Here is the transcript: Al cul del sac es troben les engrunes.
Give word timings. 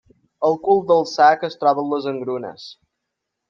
Al 0.47 0.55
cul 0.63 0.81
del 0.93 1.05
sac 1.11 1.47
es 1.49 1.59
troben 1.65 1.93
les 1.95 2.11
engrunes. 2.15 2.69